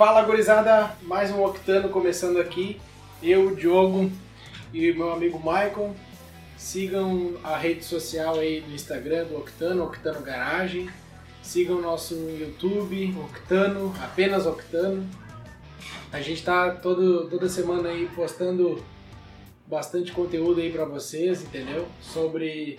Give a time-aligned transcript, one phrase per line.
[0.00, 2.80] Fala gurizada, mais um Octano começando aqui.
[3.22, 4.10] Eu, Diogo
[4.72, 5.94] e meu amigo Michael.
[6.56, 10.88] Sigam a rede social aí do Instagram do Octano, Octano Garagem.
[11.42, 15.06] Sigam o nosso YouTube, Octano, apenas Octano.
[16.10, 18.82] A gente tá todo, toda semana aí postando
[19.66, 21.86] bastante conteúdo aí para vocês, entendeu?
[22.00, 22.78] Sobre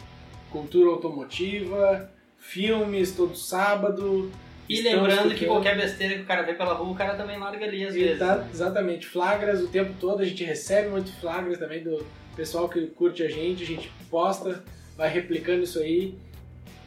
[0.49, 4.31] cultura automotiva, filmes todo sábado.
[4.69, 7.37] E Estamos lembrando que qualquer besteira que o cara vê pela rua, o cara também
[7.37, 8.11] larga ali às vezes.
[8.15, 12.87] Exa- Exatamente, flagras o tempo todo, a gente recebe muito flagras também do pessoal que
[12.87, 14.63] curte a gente, a gente posta,
[14.97, 16.15] vai replicando isso aí.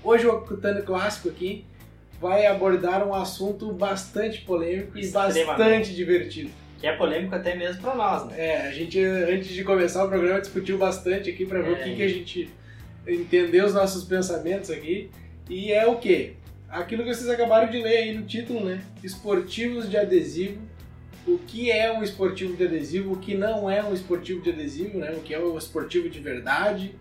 [0.03, 1.65] Hoje o Ocutano Clássico aqui
[2.21, 6.51] vai abordar um assunto bastante polêmico e bastante divertido.
[6.81, 8.35] Que é polêmico até mesmo pra nós, né?
[8.39, 11.83] É, a gente antes de começar o programa discutiu bastante aqui para ver o É.
[11.83, 12.51] que, que a gente
[13.07, 15.11] entender os nossos pensamentos aqui.
[15.49, 16.33] E é o quê?
[16.69, 18.83] Aquilo que vocês acabaram de ler aí no título, né?
[19.03, 20.59] Esportivos de adesivo.
[21.27, 24.99] O que é um esportivo de adesivo, o que não é um esportivo de adesivo,
[24.99, 25.13] né?
[25.17, 26.95] O que é um esportivo de verdade.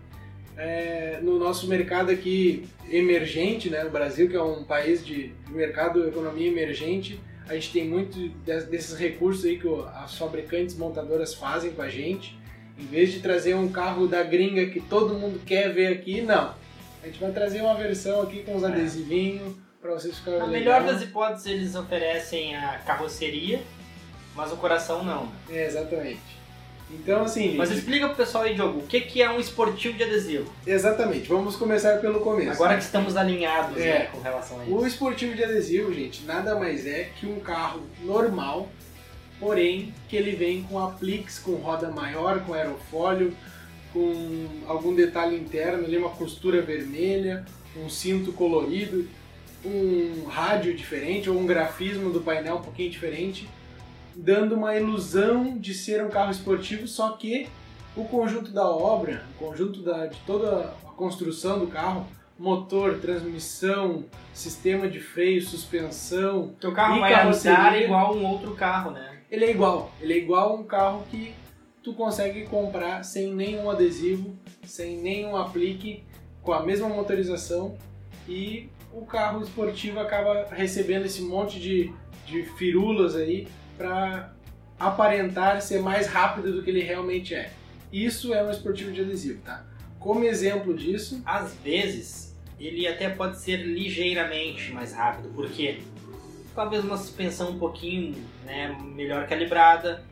[0.56, 3.84] É, no nosso mercado aqui emergente, né?
[3.84, 8.64] O Brasil, que é um país de, mercado, economia emergente, a gente tem muito des-
[8.64, 12.38] desses recursos aí que as fabricantes montadoras fazem com a gente.
[12.78, 16.54] Em vez de trazer um carro da gringa que todo mundo quer ver aqui, não.
[17.04, 18.66] A gente vai trazer uma versão aqui com os É.
[18.68, 20.80] adesivinhos para vocês ficarem Na legal.
[20.80, 23.60] melhor das hipóteses, eles oferecem a carroceria,
[24.34, 25.24] mas o coração não.
[25.26, 25.32] né?
[25.50, 26.34] É, exatamente.
[26.90, 29.96] Então, assim, Mas gente, explica pro pessoal aí, Diogo, o que que é um esportivo
[29.98, 30.50] de adesivo?
[30.66, 31.28] exatamente.
[31.28, 32.52] Vamos começar pelo começo.
[32.52, 33.98] Agora que estamos alinhados É.
[34.00, 34.74] né, com relação a isso.
[34.74, 38.68] O esportivo de adesivo, gente, nada mais é que um carro normal,
[39.38, 43.34] porém que ele vem com apliques com roda maior, com aerofólio,
[43.94, 49.08] com algum detalhe interno ali, uma costura vermelha, um cinto colorido,
[49.64, 53.48] um rádio diferente ou um grafismo do painel um pouquinho diferente,
[54.14, 57.48] dando uma ilusão de ser um carro esportivo, só que
[57.96, 64.04] o conjunto da obra, o conjunto da, de toda a construção do carro, motor, transmissão,
[64.34, 69.14] sistema de freio, suspensão, Teu carro vai andar igual um outro carro, né?
[69.34, 69.90] ele é igual.
[70.00, 71.34] Ele é igual a um carro que
[71.84, 74.34] tu consegue comprar sem nenhum adesivo,
[74.64, 76.02] sem nenhum aplique,
[76.42, 77.76] com a mesma motorização
[78.26, 81.92] e o carro esportivo acaba recebendo esse monte de,
[82.26, 83.46] de firulas aí
[83.76, 84.32] para
[84.80, 87.52] aparentar ser mais rápido do que ele realmente é.
[87.92, 89.64] Isso é um esportivo de adesivo, tá?
[90.00, 95.28] Como exemplo disso, Às vezes, ele até pode ser ligeiramente mais rápido.
[95.34, 95.80] Por quê?
[96.54, 98.14] Talvez uma suspensão um pouquinho
[98.44, 100.04] né, melhor calibrada,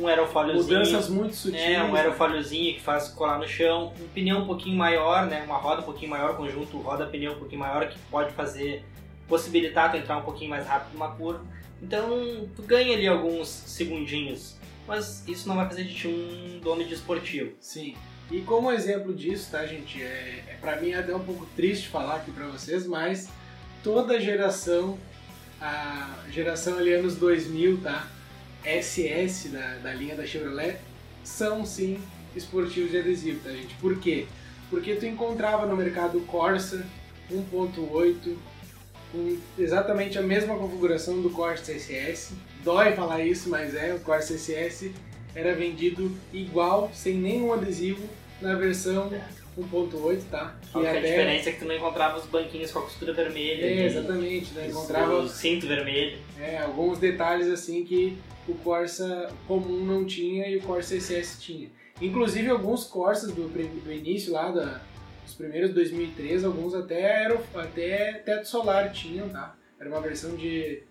[0.00, 0.78] um aerofóliozinho.
[0.78, 1.60] mudanças muito sutis.
[1.60, 5.42] É, um aerofóliozinho que faz colar no chão, um pneu um pouquinho maior, né?
[5.42, 8.84] Uma roda um pouquinho maior, conjunto roda-pneu um pouquinho maior, que pode fazer,
[9.28, 11.44] possibilitar tu entrar um pouquinho mais rápido numa curva.
[11.82, 14.56] Então, tu ganha ali alguns segundinhos,
[14.86, 17.52] mas isso não vai fazer de ti um dono de esportivo.
[17.60, 17.94] Sim.
[18.30, 20.00] E como exemplo disso, tá, gente?
[20.02, 23.28] É, é para mim é até um pouco triste falar aqui para vocês, mas
[23.82, 24.98] toda geração,
[25.60, 28.06] a geração ali anos 2000, tá?
[28.64, 30.76] SS da, da linha da Chevrolet
[31.24, 32.00] são sim
[32.34, 33.74] esportivos de adesivo, tá, gente?
[33.76, 34.26] Por quê?
[34.68, 36.86] Porque tu encontrava no mercado Corsa
[37.30, 38.36] 1.8
[39.12, 42.34] com exatamente a mesma configuração do Corsa SS.
[42.62, 44.92] Dói falar isso, mas é, o Corsa SS
[45.34, 48.02] era vendido igual, sem nenhum adesivo,
[48.40, 49.10] na versão
[49.58, 50.56] 1.8, tá?
[50.72, 53.64] A única diferença é que tu não encontrava os banquinhos com a costura vermelha.
[53.64, 54.68] É, exatamente, né?
[54.68, 56.18] Encontrava o cinto vermelho.
[56.38, 58.16] é, alguns detalhes assim que
[58.48, 61.70] o Corsa comum não tinha e o Corsa SS tinha.
[62.00, 64.80] Inclusive alguns Corsas do, do início lá, da,
[65.24, 69.56] dos primeiros 2003, alguns até, aero, até teto solar tinham, tá?
[69.78, 70.82] Era uma versão de,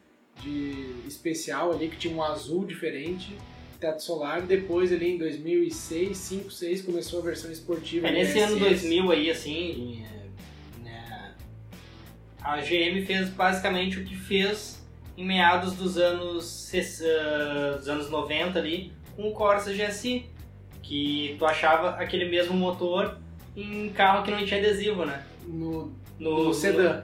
[0.41, 3.35] de especial ali que tinha um azul diferente,
[3.79, 4.41] teto solar.
[4.41, 8.07] Depois ali em 2006, 5, 6 começou a versão esportiva.
[8.07, 8.59] É, nesse ano SS.
[8.59, 11.33] 2000 aí, assim, é, né,
[12.41, 14.85] a GM fez basicamente o que fez
[15.17, 16.71] em meados dos anos,
[17.03, 20.25] ah, dos anos 90 ali, com o Corsa GSI,
[20.81, 23.17] que tu achava aquele mesmo motor
[23.55, 25.23] em carro que não tinha adesivo, né?
[25.45, 27.03] No, No, no sedã.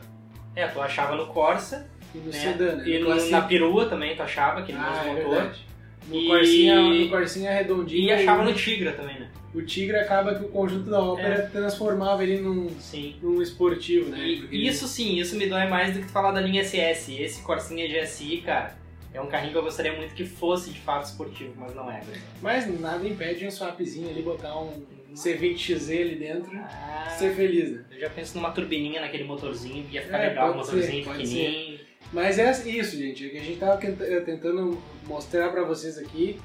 [0.55, 2.31] É, tu achava no Corsa, E no né?
[2.31, 2.87] sedã, né?
[2.87, 5.35] e No no- na perua também tu achava aquele Ah, é mesmo motor.
[5.41, 5.65] verdade.
[6.07, 8.03] No, E- Corsinha, no Corsinha redondinho.
[8.07, 9.29] E achava no Tigra também, né?
[9.53, 13.15] O Tigre acaba que o conjunto da ópera transformava ele num, Sim.
[13.21, 14.19] num esportivo, né?
[14.51, 17.13] E isso sim, isso me dói mais do que tu falar da linha SS.
[17.21, 18.75] Esse Corsinha GSI, cara,
[19.13, 21.99] é um carrinho que eu gostaria muito que fosse de fato esportivo, mas não é.
[22.03, 22.21] né?
[22.41, 24.83] Mas nada impede um swapzinho ali, botar um,
[25.15, 27.85] C20XZ ali dentro, Ah, ser feliz, né?
[27.93, 31.17] eu já penso numa turbininha naquele motorzinho, ia ficar É, legal, um ser, motorzinho pode
[31.19, 31.74] pequenininho.
[32.13, 33.25] Mas é isso, gente.
[33.25, 36.39] O que a gente tava tenta- eh, tentando mostrar pra vocês aqui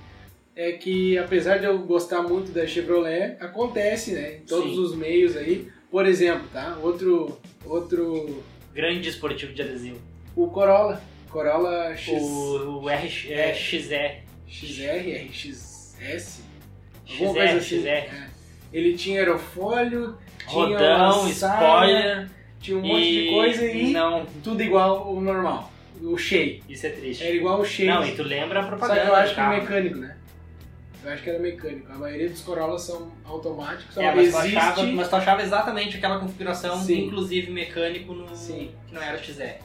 [0.56, 4.36] é que, apesar de eu gostar muito da Chevrolet, acontece, né?
[4.36, 4.80] Em todos Sim.
[4.80, 5.68] os meios aí.
[5.90, 6.78] Por exemplo, tá?
[6.82, 8.42] Outro, outro,
[8.74, 9.98] Grande esportivo de adesivo.
[10.36, 11.00] o Corolla.
[11.28, 13.54] Corolla X, O, o RX, É.
[13.54, 14.22] XR.
[14.48, 15.96] XR, RXS,
[17.06, 17.80] XR, coisa assim.
[17.82, 17.88] XR.
[17.88, 18.30] É.
[18.72, 20.16] Ele tinha aerofólio,
[20.48, 22.28] tinha Rodão, spoiler.
[22.60, 25.72] Tinha um monte de coisa e Não, tudo igual ao normal.
[26.02, 26.60] O Shea.
[26.68, 27.24] isso é triste.
[27.24, 27.94] Era igual o Shea.
[27.94, 29.60] Não, e tu lembra a Só propaganda que eu acho que é carro.
[29.60, 30.16] mecânico, né?
[31.02, 31.92] Eu acho que era mecânico.
[31.92, 34.56] A maioria dos Corollas são automáticos, só É, mas, tu existe...
[34.56, 37.06] achava, mas tu achava exatamente aquela configuração, Sim.
[37.06, 38.70] inclusive mecânico, no, Sim.
[38.86, 39.62] que não era XR.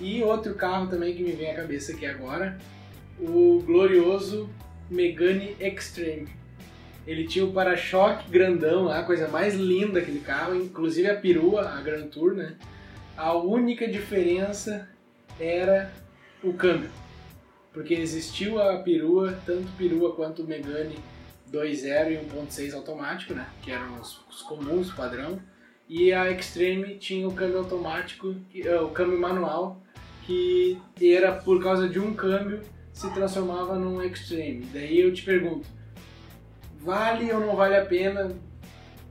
[0.00, 2.58] E outro carro também que me vem à cabeça aqui agora,
[3.18, 4.48] o glorioso
[4.90, 6.28] Megane Extreme.
[7.06, 11.80] Ele tinha o para-choque grandão a coisa mais linda aquele carro, inclusive a perua, a
[11.80, 12.56] Grand Tour, né?
[13.16, 14.88] A única diferença
[15.38, 15.92] era
[16.42, 16.90] o câmbio.
[17.72, 20.96] Porque existiu a perua, tanto perua quanto o Megane
[21.52, 23.46] 2.0 e 1.6 automático, né?
[23.62, 25.40] Que eram os, os comuns, padrão.
[25.88, 29.80] E a Extreme tinha o câmbio automático, eh, o câmbio manual,
[30.24, 32.60] que era por causa de um câmbio
[32.92, 34.66] se transformava num Extreme.
[34.72, 35.68] Daí eu te pergunto,
[36.86, 38.30] vale ou não vale a pena?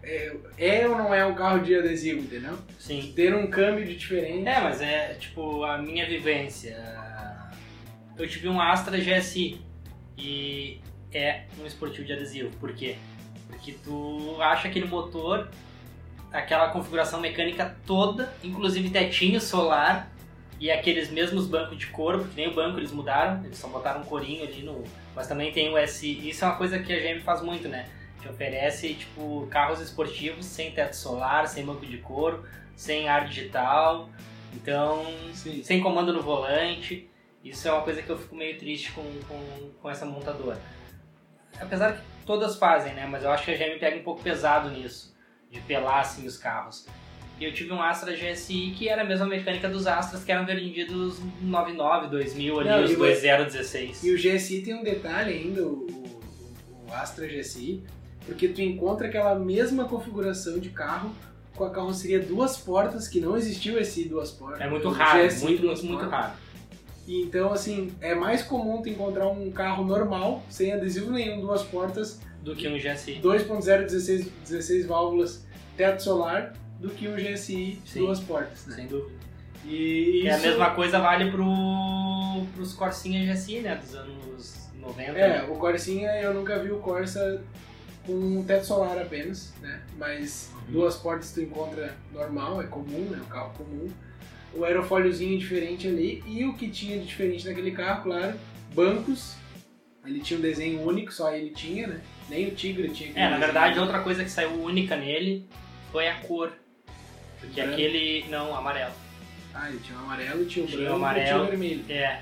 [0.02, 2.58] É, é ou não é um carro de adesivo, entendeu?
[2.80, 3.12] Sim.
[3.16, 4.48] Ter um câmbio de diferente.
[4.48, 6.78] É, mas é tipo a minha vivência.
[8.18, 9.60] Eu tive um Astra GSI
[10.18, 10.80] e
[11.14, 12.50] é um esportivo de adesivo.
[12.58, 12.96] Por quê?
[13.48, 15.50] Porque tu acha aquele motor,
[16.32, 20.15] aquela configuração mecânica toda, inclusive tetinho solar
[20.60, 24.02] e aqueles mesmos bancos de couro, porque nem o banco eles mudaram, eles só botaram
[24.02, 24.84] um corinho ali no.
[25.16, 26.30] Mas também tem o SI.
[26.30, 27.90] Isso é uma coisa que a GM faz muito, né?
[28.22, 34.10] Te oferece tipo carros esportivos sem teto solar, sem banco de couro, sem ar digital.
[34.54, 35.62] Então, Sim.
[35.64, 37.10] sem comando no volante.
[37.44, 40.60] Isso é uma coisa que eu fico meio triste com, com, com essa montadora.
[41.60, 43.06] Apesar que todas fazem, né?
[43.06, 45.16] Mas eu acho que a GM pega um pouco pesado nisso,
[45.52, 46.88] de pelar assim os carros.
[47.40, 50.46] E eu tive um Astra GSI que era a mesma mecânica dos Astras que eram
[50.46, 54.04] vendidos 99, 2000 ali, Não, os e o- 2016.
[54.04, 56.20] E o GSI tem um detalhe ainda, o, o-
[56.90, 57.84] o Astra GSI,
[58.26, 61.12] porque tu encontra aquela mesma configuração de carro
[61.56, 64.62] com a carroceria duas portas, que não existiu esse duas portas.
[64.62, 66.30] É muito O raro, GSI muito, duas muito, muito portas.
[66.30, 66.46] raro.
[67.08, 71.62] E então, assim, é mais comum tu encontrar um carro normal, sem adesivo nenhum, duas
[71.64, 73.20] portas, Do que um GSI.
[73.22, 75.46] 2.0, 16, 16 válvulas,
[75.78, 78.00] teto solar, do que um GSI Sim.
[78.00, 78.76] duas portas, né?
[78.76, 79.12] Sem dúvida.
[79.66, 83.76] E E a isso- mesma coisa vale pro, pros Corsinha GSI, né?
[83.76, 85.12] Dos anos 90.
[85.18, 85.44] É, né?
[85.50, 87.44] o Corsinha eu nunca vi o Corsa
[88.06, 89.82] com um teto solar apenas, né?
[89.98, 90.74] Mas Uhum.
[90.74, 93.20] duas portas tu encontra normal, é comum, né?
[93.26, 93.90] Um carro comum.
[94.54, 98.36] O aerofóliozinho diferente ali e o que tinha de diferente naquele carro, claro,
[98.74, 99.36] bancos.
[100.06, 102.02] Ele tinha um desenho único, só ele tinha, né?
[102.30, 103.12] Nem o Tigre tinha.
[103.16, 105.50] É, na verdade, outra coisa que saiu única nele
[105.92, 106.54] foi a cor.
[107.46, 107.74] Porque Branco.
[107.74, 108.26] aquele.
[108.30, 108.94] Não, amarelo.
[109.54, 111.26] Ah, ele tinha o amarelo, tinha o Tinha o branco e amarelo.
[111.28, 111.86] tinha o vermelho.
[111.90, 112.22] É.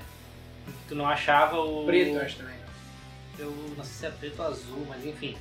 [0.88, 1.84] Tu não achava o.
[1.86, 2.54] Preto, eu acho também.
[3.38, 5.36] Eu não sei se é preto ou azul, mas enfim.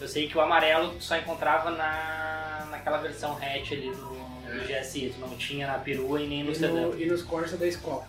[0.00, 4.66] Eu sei que o amarelo tu só encontrava na, naquela versão hatch ali do, do
[4.68, 5.12] GSI.
[5.14, 6.82] Tu não tinha na perua e nem no E, sedã.
[6.88, 8.06] no, e nos Corsa da escola.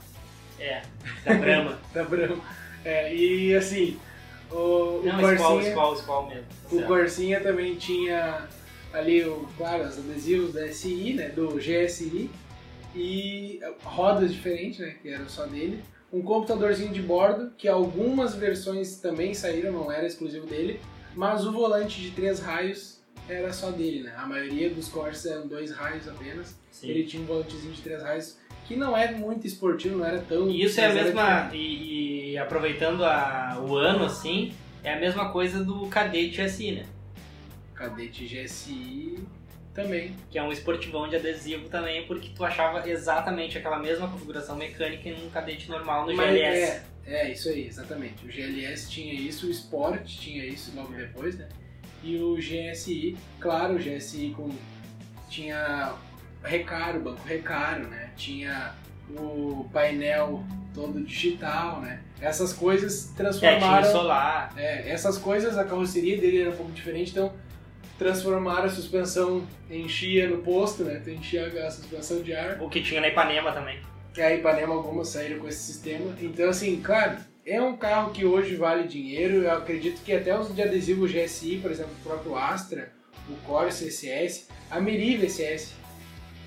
[0.59, 0.81] É,
[1.25, 1.79] da Brahma.
[1.93, 2.43] Da Brahma.
[2.85, 3.99] É, e assim,
[4.51, 5.37] o, o não, Corsinha...
[5.39, 6.45] Squall, Squall, Squall mesmo.
[6.71, 6.83] O.
[6.83, 8.47] Corsinha também tinha
[8.93, 12.29] ali, o, claro, os adesivos da SI, né, do GSI,
[12.95, 15.83] e rodas diferentes, né, que era só dele.
[16.11, 20.79] Um computadorzinho de bordo, que algumas versões também saíram, não era exclusivo dele,
[21.15, 24.13] mas o volante de três raios era só dele, né?
[24.17, 26.57] A maioria dos Corsa eram dois raios apenas.
[26.71, 26.87] Sim.
[26.87, 30.49] Ele tinha um volantezinho de três raios, que não é muito esportivo, não era tão...
[30.49, 31.49] E isso é a mesma.
[31.53, 36.85] E, e aproveitando a- o ano assim, é a mesma coisa do Cadete SI, né?
[37.77, 39.23] Cadete GSI
[39.73, 40.15] também.
[40.31, 45.07] Que é um esportivão de adesivo também, porque tu achava exatamente aquela mesma configuração mecânica
[45.07, 46.81] em um cadete normal no Mas GLS.
[47.05, 48.25] É, é, isso aí, exatamente.
[48.25, 51.47] O GLS tinha isso, o Sport tinha isso logo depois, né?
[52.03, 54.49] E o GSI, claro, o GSI com,
[55.29, 55.93] tinha
[56.43, 58.11] recaro, banco recaro, né?
[58.15, 58.73] Tinha
[59.15, 60.43] o painel
[60.73, 62.01] todo digital, né?
[62.19, 63.91] Essas coisas transformaram...
[63.91, 64.53] solar.
[64.57, 67.31] É, essas coisas, a carroceria dele era um pouco diferente, então
[67.97, 71.01] transformaram a suspensão, enchia no posto, né?
[71.03, 73.79] Tu enchia a suspensão de ar O que tinha na Ipanema também.
[74.15, 76.15] e a Ipanema algumas saíram com esse sistema.
[76.21, 79.43] Então, assim, claro, é um carro que hoje vale dinheiro.
[79.43, 82.91] Eu acredito que até os de adesivo GSI, por exemplo, o próprio Astra,
[83.29, 85.73] o Corsa SS, a Meriva SS,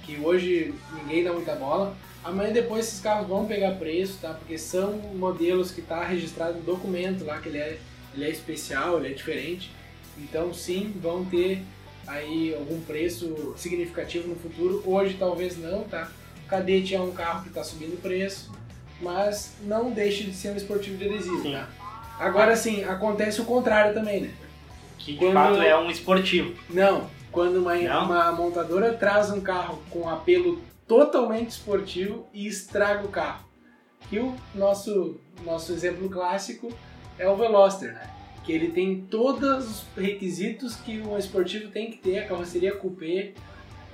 [0.04, 1.96] que hoje ninguém dá muita bola.
[2.22, 4.34] Amanhã depois esses carros vão pegar preço, tá?
[4.34, 7.78] Porque são modelos que está registrado no documento lá que ele é,
[8.14, 9.70] ele é especial, ele é diferente.
[10.18, 11.62] Então sim, vão ter
[12.06, 14.82] aí algum preço significativo no futuro.
[14.84, 16.10] Hoje talvez não, tá?
[16.44, 18.50] O Cadete é um carro que está subindo o preço,
[19.00, 21.52] mas não deixe de ser um esportivo de adesivo, Sim.
[21.52, 21.68] tá?
[22.18, 24.34] Agora sim, acontece o contrário também, né?
[24.98, 26.54] Que de Quando- fato é um esportivo.
[26.68, 28.04] Não, quando uma, Não?
[28.04, 33.44] uma montadora traz um carro com apelo totalmente esportivo e estraga o carro.
[34.12, 36.70] E o nosso, nosso exemplo clássico
[37.18, 38.10] é o Veloster, né?
[38.44, 43.32] Que ele tem todos os requisitos que um esportivo tem que ter, a carroceria coupé,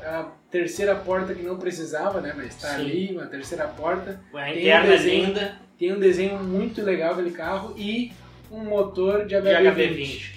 [0.01, 2.33] a terceira porta que não precisava, né?
[2.37, 4.21] Mas está ali, uma terceira porta.
[4.33, 8.13] A Tem um desenho linda Tem um desenho muito legal aquele carro e
[8.51, 9.75] um motor de de HB20.
[9.75, 10.37] HB20.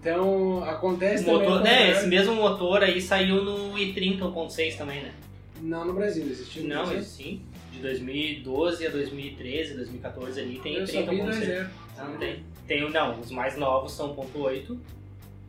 [0.00, 1.40] Então acontece também.
[1.40, 5.12] motor, ao né, esse mesmo motor aí saiu no i30 1.6 também, né?
[5.62, 7.40] Não no Brasil, existiu Não, sim.
[7.72, 11.66] De 2012 a 2013, 2014 ali tem Eu só vi 30 1.6.
[11.96, 12.08] 2.0.
[12.08, 12.90] Não tem.
[12.90, 14.78] Não, os mais novos são 1.8,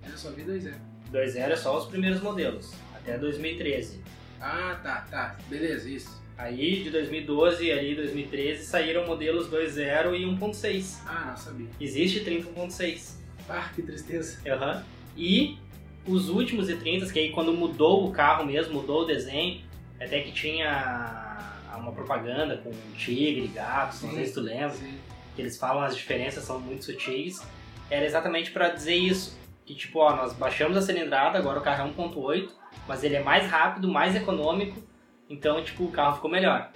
[0.09, 0.73] Eu só vi 2.0.
[1.11, 4.01] 2.0 é só os primeiros modelos, até 2013.
[4.41, 5.37] Ah, tá, tá.
[5.47, 6.21] Beleza, isso.
[6.37, 10.97] Aí de 2012 ali 2013 saíram modelos 2.0 e 1.6.
[11.05, 11.67] Ah, não sabia.
[11.79, 13.15] Existe 30 1.6.
[13.47, 14.39] Ah, que tristeza.
[14.45, 14.83] Aham.
[15.15, 15.57] E
[16.05, 19.61] os últimos E30, que aí quando mudou o carro mesmo, mudou o desenho,
[19.99, 24.97] até que tinha uma propaganda com tigre, gatos, não sei se tu lembra, Sim.
[25.35, 27.45] Que eles falam as diferenças são muito sutis,
[27.89, 31.87] era exatamente para dizer isso, que tipo, ó, nós baixamos a cilindrada, agora o carro
[31.87, 32.49] é 1.8,
[32.87, 34.81] mas ele é mais rápido, mais econômico,
[35.29, 36.71] então tipo, o carro ficou melhor.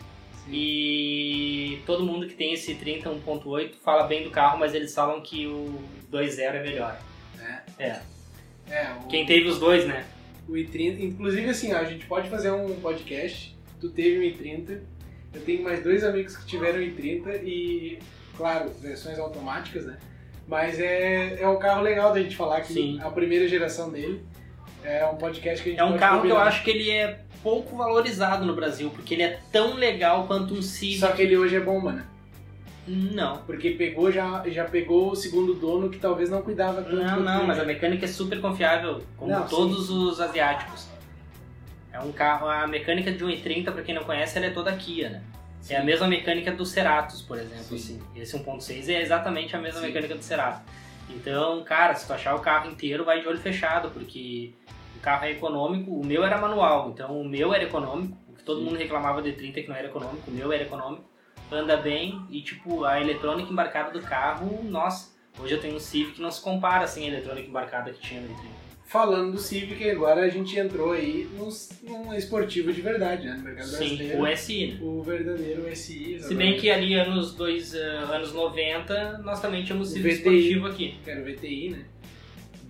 [0.46, 0.52] Sim.
[0.52, 5.22] E todo mundo que tem esse 30 1.8 fala bem do carro, mas eles falam
[5.22, 7.00] que o 2.0 é melhor.
[7.40, 7.84] É.
[7.86, 8.02] É.
[8.70, 10.06] É, o, Quem teve os dois, né?
[10.50, 11.00] o i30.
[11.00, 13.56] Inclusive, assim, ó, a gente pode fazer um podcast.
[13.80, 14.82] Tu teve um i30.
[15.34, 18.00] Eu tenho mais dois amigos que tiveram i30 e,
[18.40, 19.98] claro, versões automáticas, né?
[20.48, 22.98] Mas é, é um carro legal da gente falar que Sim.
[23.04, 24.24] a primeira geração dele
[24.82, 26.48] é um podcast que a gente É um carro que eu combinar.
[26.48, 30.62] acho que ele é pouco valorizado no Brasil, porque ele é tão legal quanto um
[30.62, 31.00] Civic.
[31.00, 32.06] Só que ele hoje é bomba, né?
[32.88, 33.38] Não.
[33.40, 36.96] Porque pegou já, já pegou o segundo dono que talvez não cuidava tanto.
[36.96, 40.88] Não, não, mas a mecânica é super confiável, como Não, todos os asiáticos.
[41.92, 45.10] É um carro, a mecânica de 1.30, pra quem não conhece, ela é toda Kia,
[45.10, 45.22] né?
[45.68, 47.64] É a mesma mecânica do Ceratos, por exemplo.
[47.64, 47.76] Sim.
[47.76, 48.02] Assim.
[48.16, 49.88] Esse 1.6 é exatamente a mesma Sim.
[49.88, 50.62] mecânica do Cerato.
[51.10, 54.54] Então, cara, se tu achar o carro inteiro, vai de olho fechado, porque
[54.96, 55.92] o carro é econômico.
[55.92, 58.18] O meu era manual, então o meu era econômico.
[58.28, 58.66] O que todo Sim.
[58.66, 61.04] mundo reclamava de 30 que não era econômico, o meu era econômico.
[61.52, 65.18] Anda bem e, tipo, a eletrônica embarcada do carro, nossa.
[65.40, 68.22] Hoje eu tenho um Civic que não se compara, assim, a eletrônica embarcada que tinha
[68.22, 68.69] no 30.
[68.90, 73.36] Falando do Civic, agora a gente entrou aí nos- num esportivo de verdade, né?
[73.36, 74.22] No mercado Sim, brasileiro.
[74.24, 74.80] o SI, né?
[74.82, 76.20] O verdadeiro SI.
[76.24, 80.18] Se bem que ali anos, dois, eh, anos 90, nós também tínhamos O Civic VTI.
[80.18, 80.96] esportivo aqui.
[81.04, 81.86] Que era o VTI, né?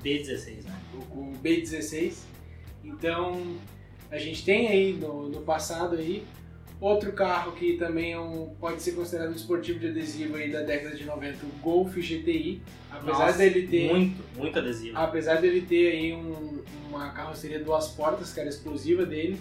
[0.03, 0.75] B16, né?
[0.93, 2.25] O, o B16.
[2.83, 3.41] Então,
[4.11, 6.25] a gente tem aí no, no passado aí
[6.79, 10.61] outro carro que também é um, pode ser considerado um esportivo de adesivo aí da
[10.61, 12.61] década de 90, o Golf GTI.
[12.91, 14.97] Apesar Nossa, dele ter Muito, muito adesivo.
[14.97, 19.39] Apesar dele ter aí um- uma carroceria duas portas, que era exclusiva dele,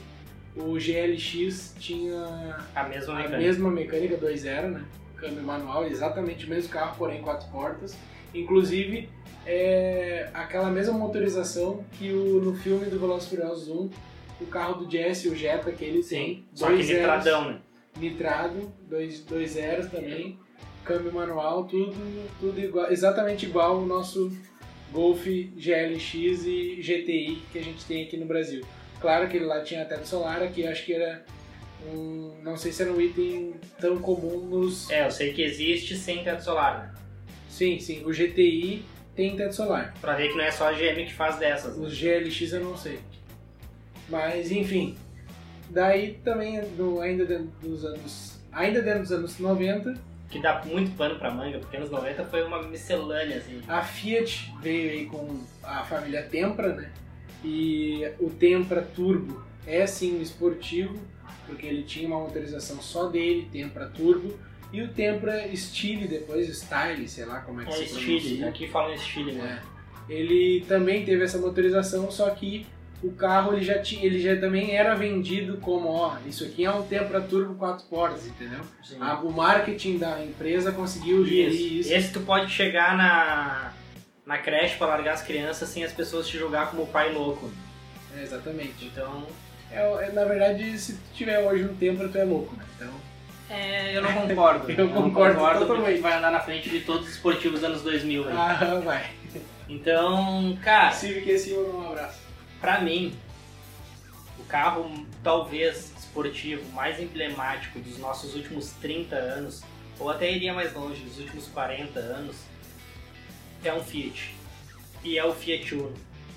[0.57, 3.39] o GLX tinha A mesma a mecânica.
[3.39, 4.85] mesma mecânica 2.0, né?
[5.17, 7.97] Câmbio manual, exatamente o mesmo carro, porém quatro portas.
[8.35, 9.09] Inclusive,
[9.47, 13.91] é aquela mesma motorização que o, no filme do Velozes Furiosos 1,
[14.41, 16.03] o carro do Jesse, o Jetta, que ele tem.
[16.03, 17.59] Sim, só que dois zeros, nitradão, né?
[17.97, 20.39] Nitrado, dois, dois zeros também,
[20.85, 21.95] câmbio manual, tudo,
[22.39, 24.31] tudo igual, exatamente igual ao nosso
[24.93, 26.15] Golf GLX
[26.47, 28.65] e GTI que a gente tem aqui no Brasil.
[29.01, 31.25] Claro que ele lá tinha teto solar, aqui acho que era
[31.93, 32.37] um.
[32.43, 34.91] não sei se era um item tão comum nos.
[34.91, 36.95] É, eu sei que existe sem teto solar, né?
[37.49, 39.95] Sim, sim, o GTI tem teto solar.
[40.01, 41.77] Pra ver que não é só a GM que faz dessas.
[41.77, 41.87] né?
[41.87, 42.99] Os GLX eu não sei.
[44.09, 44.97] Mas enfim.
[45.71, 48.39] Daí também no, ainda dentro dos anos.
[48.53, 49.95] Ainda dentro dos anos 90,
[50.31, 53.61] Que dá muito pano pra manga, porque anos 90 foi uma miscelânea, assim.
[53.69, 56.91] A Fiat veio aí com a família Tempra, né?
[57.45, 60.99] E o Tempra Turbo é sim um esportivo,
[61.47, 64.35] porque ele tinha uma motorização só dele, Tempra Turbo.
[64.73, 68.49] E o Tempra Style, depois Style, sei lá como é que É se estilo, pronuncia.
[68.49, 69.33] aqui falam É.
[69.33, 69.63] né?
[70.09, 72.67] Ele também teve essa motorização, só que
[73.03, 76.71] o carro ele já, tinha, ele já também era vendido como, ó, isso aqui é
[76.71, 78.61] um Tempra Turbo 4 portas, entendeu?
[79.01, 81.75] A- o marketing da empresa conseguiu gerir Isso.
[81.89, 81.93] isso.
[81.95, 83.73] Esse tu pode chegar na,
[84.27, 87.51] na creche pra largar as crianças sem as pessoas te julgar como pai louco.
[88.17, 88.85] É, exatamente.
[88.87, 89.27] Então,
[89.71, 92.65] É, é, na verdade, se tu tiver hoje um Tempra, tu é louco, né?
[92.77, 92.91] Então,
[93.51, 94.71] é, eu não concordo.
[94.73, 96.01] Eu não concordo porque totalmente.
[96.01, 98.29] vai andar na frente de todos os esportivos dos anos 2000.
[98.29, 98.35] aí.
[98.37, 99.11] ah, vai.
[99.69, 102.28] Então, cara, Civic esse um abraço.
[102.61, 103.15] Pra mim,
[104.39, 109.63] o carro talvez esportivo mais emblemático dos nossos últimos 30 anos,
[109.99, 112.37] ou até iria mais longe, dos últimos 40 anos,
[113.65, 114.35] é um Fiat.
[115.05, 115.95] E é o Fiat Uno.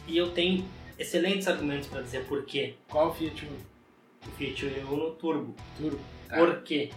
[0.08, 3.58] E eu tenho excelentes argumentos pra dizer por quê Qual o Fiat Uno?
[4.28, 5.56] o Fiat Uno Turbo.
[5.78, 6.00] Turbo.
[6.28, 6.38] Tá.
[6.38, 6.92] Por quê?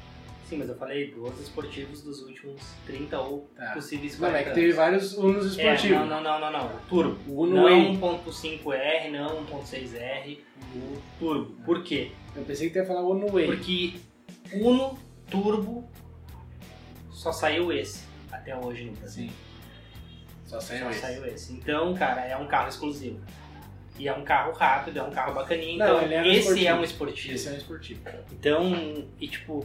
[0.48, 3.72] Sim, mas eu falei dos esportivos dos últimos 30 ou Tá.
[3.72, 5.98] possíveis Não, 40 é que teve vários Unos É, esportivos.
[6.08, 6.66] não, não, não, não, não.
[6.76, 7.32] O Turbo.
[7.32, 7.96] O Uno não Way.
[7.96, 10.38] 1.5R, não 1.6R,
[10.76, 11.54] o Turbo.
[11.64, 12.12] Por quê?
[12.36, 13.46] Eu pensei que tu ia falar Uno Way.
[13.46, 13.94] Porque
[14.52, 14.98] Uno
[15.30, 15.88] Turbo
[17.10, 19.28] só saiu esse até hoje no Brasil.
[19.28, 19.32] Sim.
[20.44, 21.00] Só saiu Só esse.
[21.00, 21.52] saiu esse.
[21.54, 23.18] Então, cara, é um carro exclusivo.
[23.98, 25.78] E é um carro rápido, é um carro bacaninho.
[25.78, 27.32] Não, Então, era esse é um esportivo.
[27.34, 28.00] Esse é um esportivo.
[28.32, 29.64] Então, e tipo,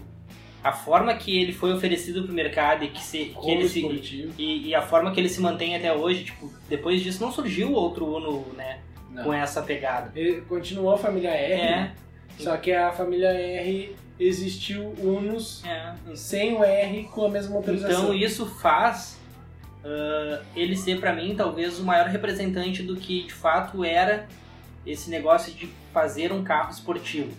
[0.64, 4.30] a forma que ele foi oferecido pro mercado e que, se, que Como ele se.
[4.38, 7.74] E, e a forma que ele se mantém até hoje, tipo, depois disso não surgiu
[7.74, 9.24] outro Uno, né, Não.
[9.24, 10.12] com essa pegada.
[10.16, 11.92] Ele continuou a família R, É,
[12.38, 15.94] só que a família R existiu Unos é.
[16.14, 18.04] sem o R com a mesma motorização.
[18.04, 19.20] Então isso faz
[19.84, 24.28] ah, ele ser pra mim talvez o maior representante do que de fato era
[24.86, 27.32] esse negócio de fazer um carro esportivo.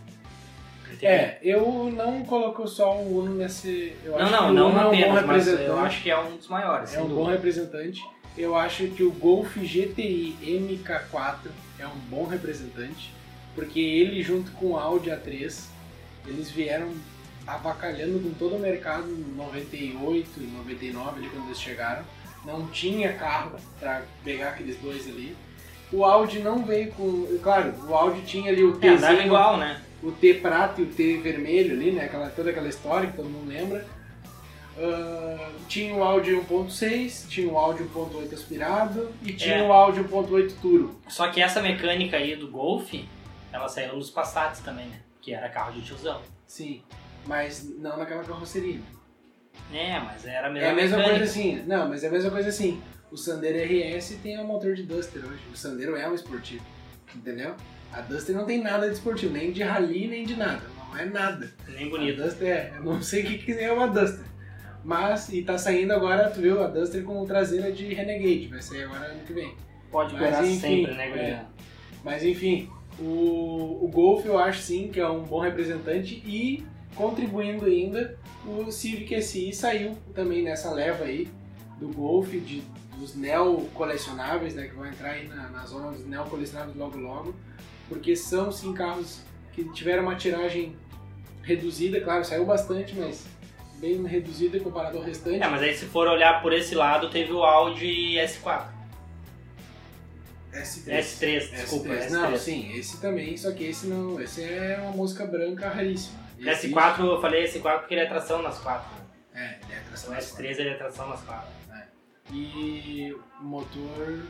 [1.02, 3.94] É, eu não coloco só o Uno nesse.
[4.04, 5.68] Eu não, acho não, que o não Uno é um bom apenas, mas representante.
[5.68, 6.94] eu acho que é um dos maiores.
[6.94, 7.32] É um bom dúvida.
[7.32, 8.02] representante.
[8.36, 11.36] Eu acho que o Golf GTI MK4
[11.78, 13.12] é um bom representante,
[13.54, 15.64] porque ele junto com o Audi A3,
[16.26, 16.90] eles vieram
[17.46, 22.04] avacalhando com todo o mercado em 98 e 99, ali quando eles chegaram.
[22.44, 25.36] Não tinha carro para pegar aqueles dois ali.
[25.92, 27.26] O Audi não veio com.
[27.42, 29.80] Claro, o Audi tinha ali o É, andava Tzinho, igual, né?
[30.02, 32.04] O T prata e o T vermelho ali, né?
[32.04, 33.86] Aquela, toda aquela história que todo mundo lembra.
[34.78, 39.62] Ah, tinha o áudio 1.6, tinha o áudio 1.8 aspirado e tinha É.
[39.68, 40.98] o áudio 1.8 turbo.
[41.08, 42.94] Só que essa mecânica aí do Golf,
[43.52, 45.00] ela saiu nos Passats também, né?
[45.20, 46.20] Que era carro de tiozão.
[46.46, 46.82] Sim,
[47.26, 48.80] mas não naquela carroceria.
[49.72, 51.18] É, mas era a É mesma a mesma mecânica.
[51.18, 52.80] coisa assim, não, mas é a mesma coisa assim.
[53.12, 55.42] O Sandero RS tem um motor de Duster hoje.
[55.52, 56.64] O Sandero é um esportivo,
[57.14, 57.54] entendeu?
[57.92, 60.62] A Duster não tem nada de esportivo, nem de rally, nem de nada.
[60.88, 61.52] Não é nada.
[61.68, 62.22] Nem A bonito.
[62.22, 64.24] Duster é, eu não sei o que, que é uma Duster.
[64.84, 68.84] Mas, e tá saindo agora, tu viu, a Duster com traseira de Renegade, vai sair
[68.84, 69.54] agora ano que vem.
[69.90, 71.44] Pode enfim, sempre, né, é.
[72.04, 77.66] Mas enfim, o, o Golf eu acho sim que é um bom representante e contribuindo
[77.66, 81.28] ainda, o Civic SI saiu também nessa leva aí
[81.78, 82.62] do Golf, de,
[82.98, 86.98] dos neo colecionáveis, né, que vão entrar aí na, na zona dos neo colecionáveis logo
[86.98, 87.34] logo,
[87.90, 89.20] porque são sim carros
[89.52, 90.74] que tiveram uma tiragem
[91.42, 93.26] reduzida, claro, saiu bastante, mas
[93.78, 95.42] bem reduzida comparado ao restante.
[95.42, 98.64] É, mas aí se for olhar por esse lado, teve o Audi S4.
[100.52, 100.84] S3.
[100.88, 102.06] S3, desculpa, S3.
[102.06, 102.10] S3.
[102.10, 106.18] Não, sim, esse também, só que esse não, esse é uma música branca raríssima.
[106.38, 108.90] Esse- S4, eu falei S4 porque ele é tração nas quatro.
[109.34, 111.50] É, ele é O tração S3 ele é tração nas quatro.
[112.32, 114.20] E o motor,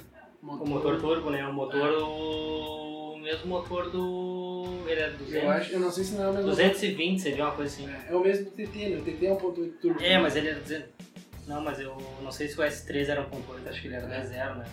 [0.42, 1.46] O motor turbo, né?
[1.46, 2.89] O motor, o
[3.30, 4.64] mesmo motor do...
[4.86, 7.44] Ele é 200, Eu, acho, eu não sei se não é o mesmo 220, seria
[7.44, 7.88] uma coisa assim.
[7.88, 8.96] É, é o mesmo do TT, né?
[8.96, 10.02] O TT é 1.8 turbo.
[10.02, 10.88] É, mas ele é 200...
[11.46, 14.20] Não, mas eu não sei se o S3 era 1.8, acho que ele era É.
[14.22, 14.64] 10.0, né?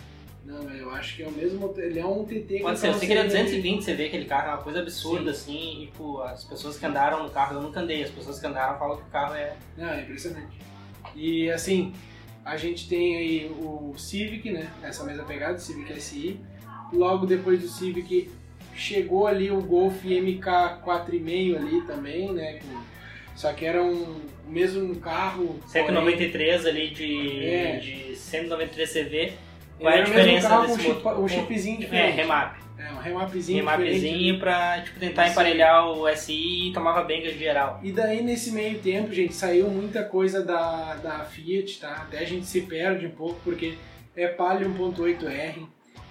[0.44, 1.82] Não, eu acho que é o mesmo motor.
[1.82, 3.94] Ele é um TT Pode com ser, eu sei que ele é carroceria- 220, você
[3.94, 7.30] vê aquele carro, é uma coisa absurda, assim, e pô, as pessoas que andaram no
[7.30, 9.56] carro, eu nunca andei, as pessoas que andaram falam que o carro é...
[9.76, 10.58] Não, é impressionante.
[11.14, 11.92] E assim,
[12.44, 14.70] a gente tem aí o Civic, né?
[14.82, 16.40] Essa mesma pegada, o Civic SI.
[16.92, 18.30] Logo depois do Civic
[18.78, 22.60] chegou ali o Golf MK 4,5 ali também, né?
[23.34, 25.60] Só que era um mesmo carro.
[25.66, 27.76] 193 ali de, É.
[27.76, 29.08] de 193 CV.
[29.08, 29.32] porém,
[29.78, 32.16] Qual é a diferença carro desse com chip, um chipzinho É, diferente.
[32.16, 32.58] remap.
[32.78, 33.56] É, um remapzinho.
[33.58, 35.32] Remapzinho pra tipo, tentar Isso.
[35.32, 37.80] emparelhar o SI e tomava benga de geral.
[37.82, 42.06] E daí nesse meio tempo, gente, saiu muita coisa da, da Fiat, tá?
[42.08, 43.74] Até a gente se perde um pouco porque
[44.16, 45.66] é Palio 1.8R,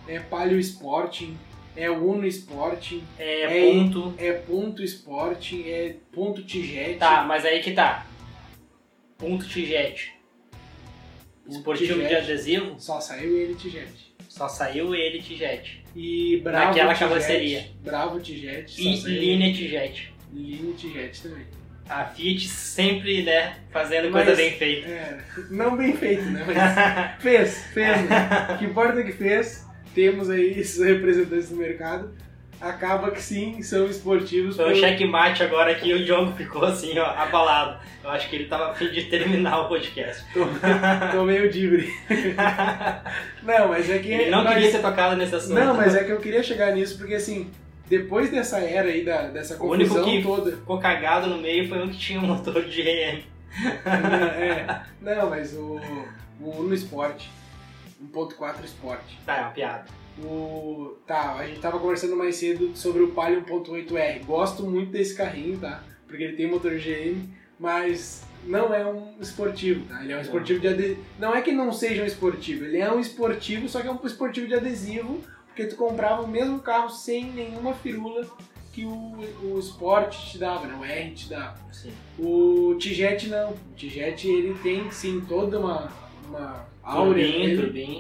[0.08, 1.38] é Palio Sporting,
[1.78, 4.14] é Uno Sporting, É, É, ponto.
[4.18, 6.98] é Ponto Sporting, é Ponto Tijet.
[6.98, 8.06] Tá, mas aí que tá.
[9.18, 10.14] Ponto Tijet.
[11.46, 12.76] Ponto Esportivo de adesivo.
[12.80, 13.88] Só saiu ele Tijet.
[14.28, 15.84] Só saiu ele Tijet.
[15.96, 17.66] E Bravo Naquela Tijet, carroceria.
[17.82, 18.70] Bravo Tijet.
[18.70, 20.14] só E linha Tijet.
[20.34, 21.46] Linha Tijet também.
[21.90, 24.90] A Fiat sempre, né, fazendo Mas- coisa bem feita.
[24.90, 26.44] É, não bem feito, né?
[26.46, 28.28] Mas fez, fez, né?
[28.54, 29.66] O que importa é que fez.
[29.98, 32.12] Temos aí esses representantes do mercado.
[32.62, 34.56] Acaba que sim, são esportivos.
[34.56, 37.80] Foi um pelo- checkmate agora que o Diogo ficou assim, ó, abalado.
[38.04, 40.24] Eu acho que ele tava a fim de terminar o podcast.
[41.12, 41.92] Tomei o dibre.
[43.44, 44.12] Não, mas é que.
[44.12, 45.54] Ele não nós- queria ter tocado nesse assunto.
[45.54, 47.50] Não, mas é que eu queria chegar nisso porque assim,
[47.88, 50.52] depois dessa era aí, da, dessa O único confusão que- toda.
[50.52, 53.24] Ficou cagado no meio foi um que tinha um motor de GM.
[53.86, 54.66] é,
[55.02, 55.80] não, mas o,
[56.42, 57.24] o Uno Sport,
[58.04, 59.02] 1.4 Sport.
[59.26, 59.86] Tá, é uma piada.
[60.20, 64.26] O, tá, a gente tava conversando mais cedo sobre o Palio 1.8R.
[64.26, 65.84] Gosto muito desse carrinho, tá?
[66.08, 67.30] Porque ele tem motor GM,
[67.60, 70.04] mas não é um esportivo, tá?
[70.04, 70.26] Ele é um Não.
[70.26, 71.06] esportivo de adesivo.
[71.20, 74.00] Não é que não seja um esportivo, ele é um esportivo, só que é um
[74.06, 78.28] esportivo de adesivo, porque tu comprava o mesmo carro sem nenhuma firula
[78.78, 80.78] que o, o Sport te dava, né?
[80.80, 81.58] O R te dava.
[81.74, 81.92] Sim.
[82.20, 83.50] O Tijet não.
[83.50, 85.92] O Tijet ele tem sim toda uma,
[86.28, 87.98] uma áurea.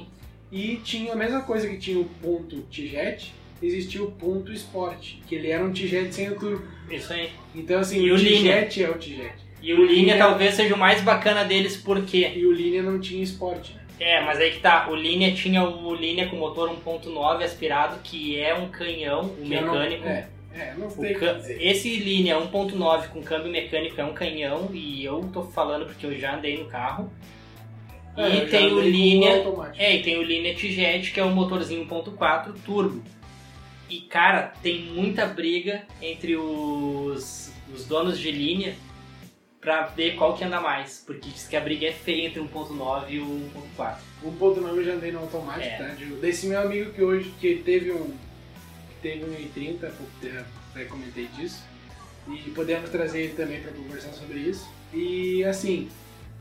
[0.51, 5.35] E tinha a mesma coisa que tinha o ponto Tijet, existia o ponto Sport, que
[5.35, 6.63] ele era um Tijet sem o turbo.
[6.89, 7.29] Isso aí.
[7.53, 8.17] Então assim, E o o?
[8.17, 9.33] Tijet é o Tijet.
[9.61, 12.19] E o Linea- talvez seja o mais bacana deles, porque...
[12.35, 13.81] E o Linea não tinha Sport, né?
[13.99, 18.39] É, mas aí que tá, o Linea tinha o Linea com motor 1.9 aspirado, que
[18.39, 20.07] é um canhão, Que eu não- mecânico.
[20.07, 21.57] é, é, não O sei o ca- que dizer.
[21.61, 26.17] Esse Linea 1.9 com câmbio mecânico é um canhão, e eu tô falando porque eu
[26.17, 27.11] já andei no carro.
[28.17, 29.43] É, eu e tem o Linea...
[29.77, 33.03] É, e tem o Linea T-Jet, que é um motorzinho 1.4 turbo.
[33.89, 38.75] E, cara, tem muita briga entre os, os donos de linha
[39.61, 41.03] pra ver qual que anda mais.
[41.05, 43.95] Porque diz que a briga é feia entre o 1.9 e o 1.4.
[44.25, 45.77] 1.9 eu já andei no automático, É.
[45.77, 45.85] tá?
[45.93, 48.07] De- Desse meu amigo que hoje que teve um.
[48.09, 51.63] que teve um i30, há pouco tempo, até comentei disso.
[52.29, 54.67] E podemos trazer ele também para conversar sobre isso.
[54.93, 55.87] E assim,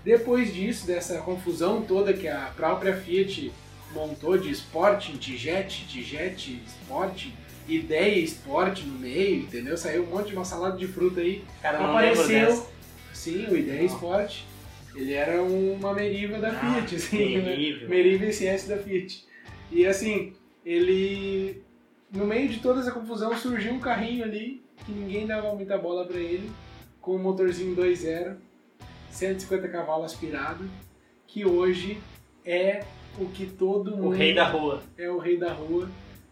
[0.06, 3.52] depois disso, dessa confusão toda que a própria Fiat
[3.92, 7.32] montou de Sporting, Tijet, Tijet, Sporting,
[7.68, 9.76] ideia Sport no meio, entendeu?
[9.76, 11.42] Saiu um monte de uma salada de fruta aí.
[11.60, 12.68] Cara, não Apareceu,
[13.12, 14.42] sim, o Ideia Sport.
[14.94, 17.44] Ele era uma Meriva da Ah, Fiat, assim, né?
[17.44, 17.88] terrível.
[17.88, 19.24] Meriva SS da Fiat.
[19.72, 21.64] E assim, ele.
[22.12, 26.06] No meio de toda essa confusão surgiu um carrinho ali que ninguém dava muita bola
[26.06, 26.48] pra ele,
[27.00, 28.36] com um motorzinho 2.0,
[29.16, 30.68] 150 cavalos aspirado,
[31.26, 31.98] que hoje
[32.44, 32.84] é
[33.18, 34.82] o que todo O mundo rei da rua.
[34.98, 35.88] é o rei da rua.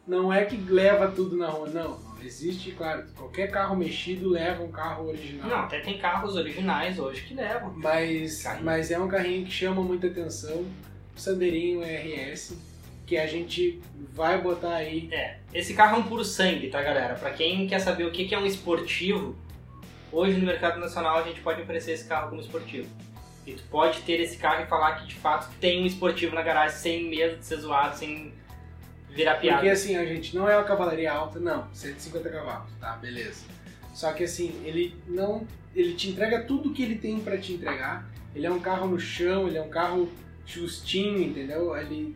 [0.06, 1.98] Não é que leva tudo na rua, não.
[2.22, 5.48] Existe, claro, qualquer carro mexido leva um carro original.
[5.48, 7.72] Não, até tem carros originais hoje que levam.
[7.76, 8.64] Mas, Carrinho.
[8.64, 10.64] mas é um carrinho que chama muita atenção.
[11.16, 12.56] O Sandeirinho RS,
[13.06, 13.80] que a gente
[14.12, 15.08] vai botar aí.
[15.12, 17.14] É, esse carro é um puro sangue, tá, galera?
[17.14, 19.36] Pra quem quer saber o que é um esportivo,
[20.14, 22.88] hoje no mercado nacional a gente pode oferecer esse carro como esportivo.
[23.46, 26.42] E tu pode ter esse carro e falar que de fato tem um esportivo na
[26.42, 28.32] garagem sem medo de ser zoado, sem
[29.10, 29.58] virar piada.
[29.58, 31.68] Porque assim, a gente não é uma cavalaria alta, não.
[31.74, 32.96] 150 cavalos, tá?
[32.96, 33.44] Beleza.
[33.92, 35.46] Só que assim, ele não.
[35.74, 38.08] Ele te entrega tudo que ele tem pra te entregar.
[38.34, 40.10] Ele é um carro no chão, ele é um carro
[40.46, 41.76] justinho, entendeu?
[41.76, 42.14] Ele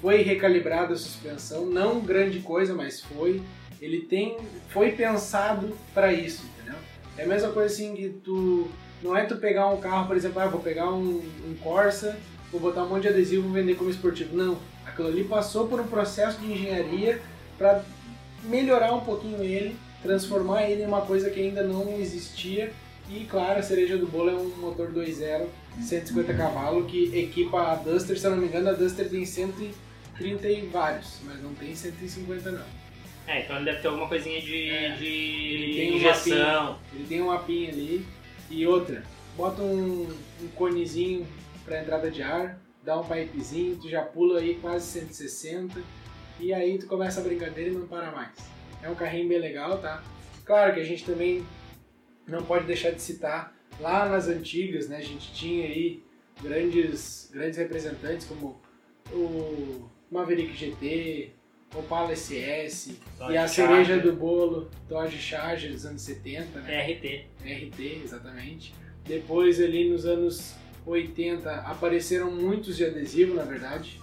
[0.00, 3.42] foi recalibrada a suspensão, não grande coisa, mas foi.
[3.80, 4.36] Ele tem,
[4.70, 6.55] foi pensado para isso?
[7.16, 8.68] É a mesma coisa assim que tu
[9.02, 12.16] não é tu pegar um carro, por exemplo, ah, vou pegar um, um Corsa,
[12.50, 14.36] vou botar um monte de adesivo e vender como esportivo.
[14.36, 17.20] Não, aquilo ali passou por um processo de engenharia
[17.56, 17.82] para
[18.44, 22.72] melhorar um pouquinho ele, transformar ele em uma coisa que ainda não existia.
[23.08, 25.46] E claro, a cereja do bolo é um motor 2.0,
[25.80, 30.48] 150 cavalos, que equipa a Duster, se eu não me engano, a Duster tem 130
[30.48, 32.85] e vários, mas não tem 150 não.
[33.26, 34.90] É, então ele deve ter alguma coisinha de, É.
[34.96, 36.78] de Ele tem um injeção.
[36.92, 38.06] Ele tem um apinho ali
[38.48, 39.02] e outra,
[39.36, 40.08] bota um,
[40.42, 41.26] um conezinho
[41.64, 45.82] para entrada de ar, dá um pipezinho, tu já pula aí quase 160
[46.38, 48.32] e aí tu começa a brincadeira e não para mais.
[48.82, 50.02] É um carrinho bem legal, tá?
[50.44, 51.44] Claro que a gente também
[52.26, 54.98] não pode deixar de citar lá nas antigas, né?
[54.98, 56.02] A gente tinha aí
[56.40, 58.60] grandes, grandes representantes como
[59.12, 61.32] o Maverick GT,
[61.74, 63.84] Opala SS Dodge e a Charger.
[63.84, 66.86] cereja do bolo Dodge Charger dos anos 70, né?
[66.86, 67.24] RT.
[67.44, 68.74] RT, exatamente.
[69.04, 70.54] Depois ali nos anos
[70.86, 74.00] 80 apareceram muitos de adesivo, na verdade.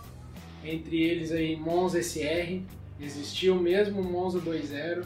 [0.63, 2.61] Entre eles aí Monza SR,
[3.01, 5.03] existia o mesmo Monza 2.0,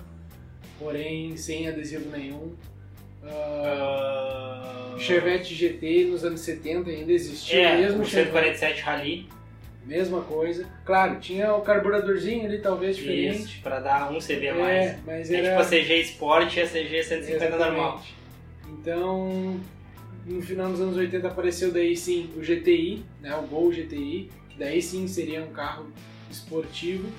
[0.77, 2.53] porém sem adesivo nenhum.
[3.23, 4.99] Ah, Uh...
[4.99, 8.31] Chevette GT nos anos 70 ainda existia É, o mesmo o Chevette.
[8.57, 9.29] 147 Rally.
[9.87, 10.65] Mesma coisa.
[10.85, 13.39] Claro, tinha o carburadorzinho ali, talvez diferente.
[13.43, 15.05] Isso, pra dar um CV a É, mais.
[15.05, 15.49] mas É era...
[15.49, 17.69] tipo a CG Sport e a CG 150 normal.
[18.03, 18.15] Exatamente.
[18.69, 19.59] Então,
[20.25, 24.57] no final dos anos 80 apareceu daí sim o GTI, né, o Gol GTI, que
[24.59, 25.87] daí sim seria um carro
[26.29, 27.09] esportivo,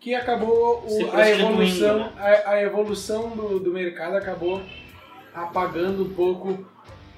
[0.00, 2.12] que acabou o- a evolução, né?
[2.16, 4.62] a, a evolução do, do mercado acabou
[5.34, 6.66] apagando um pouco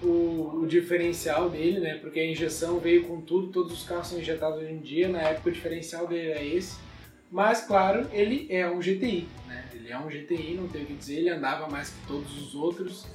[0.03, 1.95] o, o diferencial dele, né?
[1.97, 5.21] Porque a injeção veio com tudo, todos os carros são injetados hoje em dia, na
[5.21, 6.79] época o diferencial dele é esse.
[7.31, 9.69] Mas, claro, ele é um GTI, né?
[9.73, 12.55] Ele é um GTI, não tem o que dizer, ele andava mais que todos os
[12.55, 13.07] outros,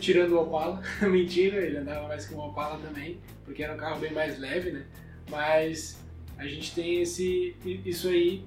[0.00, 0.82] tirando o Opala.
[1.02, 4.72] Mentira, ele andava mais que o Opala também, porque era um carro bem mais leve,
[4.72, 4.84] né?
[5.30, 6.02] Mas
[6.36, 8.44] a gente tem esse, isso aí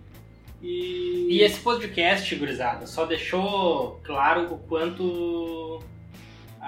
[0.61, 1.27] e...
[1.29, 5.81] E esse podcast, gurizada, só deixou claro o quanto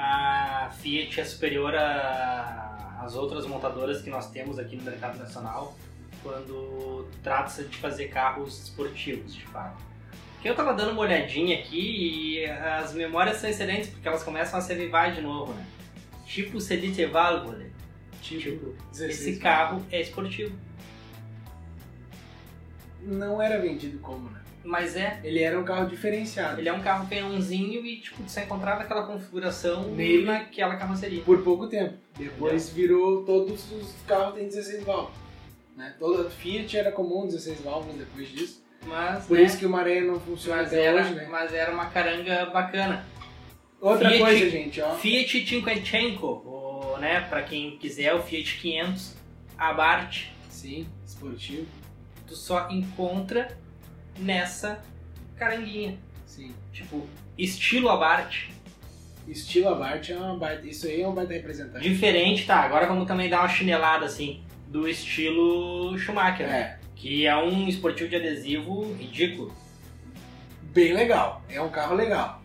[0.02, 5.76] a Fiat é superior às outras montadoras que nós temos aqui no mercado nacional
[6.24, 9.84] quando trata-se de fazer carros esportivos, de fato.
[10.34, 14.58] Porque eu tava dando uma olhadinha aqui e as memórias são excelentes porque elas começam
[14.58, 15.66] a se avivar de novo, né?
[16.26, 17.74] Tipo o Sedite Valvole.
[18.22, 20.56] tipo, 16 Esse carro é esportivo.
[23.02, 24.42] não era vendido como, né?
[24.63, 26.60] Mas é, Ele era um carro diferenciado.
[26.60, 30.26] Ele é um carro peãozinho e, tipo, você encontrava aquela configuração Nele.
[30.26, 31.22] naquela carroceria.
[31.24, 31.95] Por pouco tempo.
[32.17, 35.17] Depois virou todos os carros têm 16 válvulas.
[35.78, 35.95] Né?
[35.98, 38.63] Toda Fiat era comum 16 válvulas depois disso.
[38.86, 41.28] Mas, Por né, isso que o Maré não funciona mas, até era, hoje, né?
[41.30, 43.06] mas era uma caranga bacana.
[43.80, 44.95] Outra Fiat- coisa, gente, ó.
[44.95, 49.15] Fiat Cinquecento, o, né, pra quem quiser, o Fiat 500
[49.58, 51.65] Abarth, Sim, esportivo.
[52.28, 53.58] tu só encontra
[54.19, 54.82] nessa
[55.38, 55.97] caranguinha.
[56.25, 56.53] Sim.
[56.71, 58.49] Tipo, estilo Abarth.
[59.27, 60.67] Estilo Abarth é uma baita.
[60.67, 61.88] Isso aí é um baita representante.
[61.88, 66.60] Diferente, tá, agora vamos também dar uma chinelada, assim, do estilo Schumacher, né?
[66.60, 66.79] É.
[66.95, 69.53] Que é um esportivo de adesivo ridículo.
[70.73, 71.41] Bem legal.
[71.49, 72.41] É um carro legal.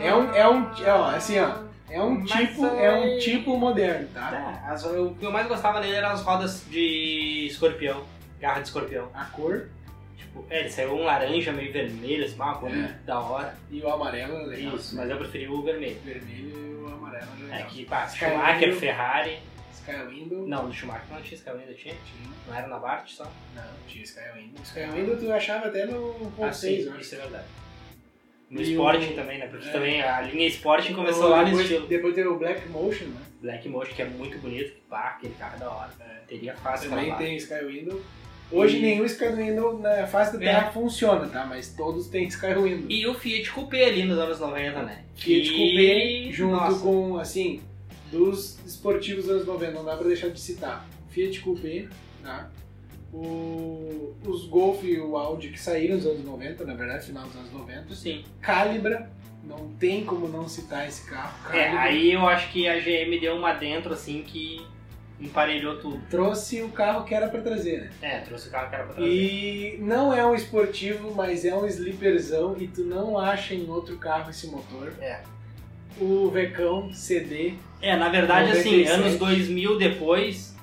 [0.00, 0.34] É um.
[0.34, 0.72] É um.
[0.84, 1.64] É, ó, assim, ó.
[1.90, 2.66] É um Mas tipo.
[2.66, 4.30] é- É um tipo moderno, tá?
[4.30, 8.04] Tá, as- o que eu mais gostava dele eram as rodas de escorpião,
[8.40, 9.08] garra de escorpião.
[9.14, 9.68] A cor
[10.16, 12.94] Tipo, é, ele saiu um laranja meio vermelho, assim, uma cor É.
[13.04, 13.56] da hora.
[13.70, 14.76] e o amarelo é legal.
[14.76, 15.96] Isso, mas eu preferi o vermelho.
[15.96, 17.70] O vermelho e o amarelo é É legal.
[17.70, 18.80] que, pá, Sky Schumacher, Window.
[18.80, 19.38] Ferrari.
[19.72, 20.46] Skywindo.
[20.46, 21.94] Não, do Schumacher não tinha Skywindow, tinha?
[21.94, 22.30] Tinha.
[22.48, 23.24] Não era na Bart só?
[23.54, 24.54] Não, tinha Skywind.
[24.62, 27.00] Skywind tu achava até no Ah, 1.6, sim, eu acho.
[27.02, 27.44] isso é verdade.
[28.50, 29.46] No E Sporting o- também, né?
[29.48, 29.72] Porque é.
[29.72, 31.86] também a linha Sporting começou lá no estilo.
[31.86, 33.20] Depois teve o Black Motion, né?
[33.42, 35.90] Black Motion, que é muito bonito, que pá, aquele carro é da hora.
[36.26, 37.92] Teria fácil Também tem Skywind.
[38.52, 40.52] Hoje E- nenhum Skywind na face da É.
[40.52, 41.44] Terra funciona, tá?
[41.46, 42.86] Mas todos têm Skywind.
[42.88, 45.04] E o Fiat Coupé ali nos anos 90, né?
[45.16, 47.60] Fiat Que- Coupé junto Nossa, com, assim,
[48.12, 50.86] dos esportivos dos anos 90, não dá pra deixar de citar.
[51.10, 51.86] Fiat Coupé,
[52.22, 52.50] tá?
[53.12, 57.36] O, os Golf e o Audi que saíram nos anos 90, na verdade, final dos
[57.36, 57.94] anos 90.
[57.94, 58.24] Sim.
[58.40, 59.08] Calibra,
[59.44, 61.32] não tem como não citar esse carro.
[61.54, 61.80] É, Calibra.
[61.82, 64.64] aí eu acho que a GM deu uma dentro, assim, que
[65.20, 66.00] emparelhou tudo.
[66.10, 67.90] Trouxe o carro que era pra trazer, né?
[68.02, 69.10] É, trouxe o carro que era pra trazer.
[69.10, 73.96] E não é um esportivo, mas é um sleeperzão e tu não acha em outro
[73.96, 74.92] carro esse motor.
[75.00, 75.20] É.
[76.00, 78.90] O Vecão CD, É, na verdade, assim, 97.
[78.90, 80.56] anos 2000 depois,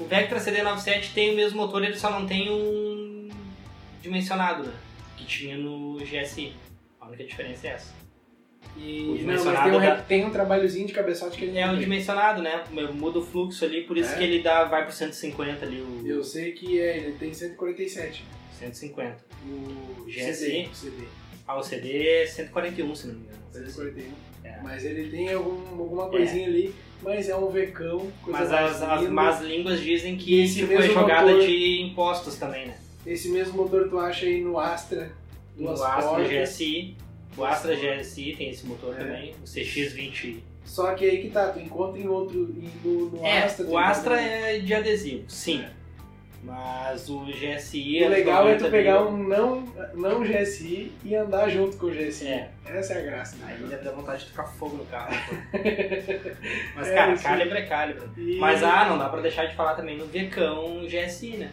[0.00, 3.28] o Vectra CD97 tem o mesmo motor, ele só não tem um
[4.02, 4.72] dimensionado, né?
[5.16, 6.52] Que tinha no GSI.
[7.00, 7.94] A única diferença é essa.
[8.76, 11.66] E O não, mas tem um, da- tem um trabalhozinho de cabeçote que ele É
[11.68, 11.78] tem.
[11.78, 12.64] dimensionado, né?
[12.94, 14.16] Muda o fluxo ali, por isso É.
[14.18, 18.24] que ele dá, vai pro 150 ali, o Eu sei que é, ele tem 147.
[18.58, 19.16] 150.
[19.48, 20.32] O GSI?
[20.34, 20.68] CD.
[20.72, 21.04] CD.
[21.46, 23.38] Ah, o CD é 141, se não me engano.
[23.52, 24.12] 141.
[24.44, 24.60] É.
[24.62, 28.10] Mas ele tem algum, alguma coisinha ali, mas é um Vecão.
[28.26, 32.76] Mas as, as más línguas dizem que é mesmo jogada motor- de impostos também, né?
[33.06, 35.12] Esse mesmo motor tu acha aí no Astra.
[35.56, 36.28] No Astra portas.
[36.28, 36.96] GSI.
[37.36, 38.98] O Astra GSI tem esse motor É.
[39.04, 39.34] também.
[39.42, 40.38] O CX-20.
[40.64, 42.38] Só que aí que tá, tu encontra em outro.
[42.58, 43.66] em- No, no É, Astra.
[43.66, 45.62] o Astra é de adesivo, sim.
[45.62, 45.70] É.
[46.42, 48.02] Mas o GSI...
[48.02, 49.62] O anos legal é 90 tu pegar um não,
[49.94, 52.28] não GSI e andar junto com o GSI.
[52.28, 52.50] É.
[52.66, 53.36] Essa é a graça.
[53.38, 53.56] né?
[53.60, 55.12] Aí deve dar vontade de tocar fogo no carro.
[56.76, 57.22] Mas, É, cara, isso.
[57.24, 58.08] calibre é calibre.
[58.16, 61.50] E- Mas, ah, não dá pra deixar de falar também no Vecão GSI, né?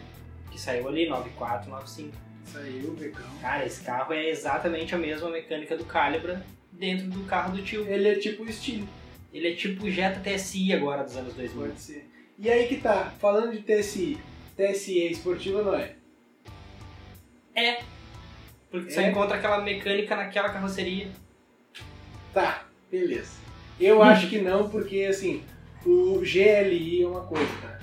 [0.50, 2.12] Que saiu ali, 94, 95.
[2.44, 3.40] Saiu o.
[3.40, 7.86] Cara, esse carro é exatamente a mesma mecânica do Calibra dentro do carro do tio.
[7.86, 8.88] Ele é tipo estilo,
[9.32, 11.66] Ele é tipo o Jetta TSI agora dos anos 2000.
[11.66, 12.08] pode ser.
[12.38, 14.18] E aí que tá, falando de TSI.
[14.56, 15.94] TSI é esportivo ou não é?
[18.70, 19.10] Porque você É?
[19.10, 21.08] encontra aquela mecânica naquela carroceria.
[22.32, 23.32] Tá, beleza.
[23.80, 25.42] Eu acho que não, porque assim,
[25.86, 27.78] o GLI é uma coisa, tá?